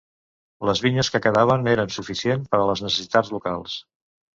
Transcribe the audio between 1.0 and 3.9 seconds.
que quedaven eren suficient per a les necessitats locals.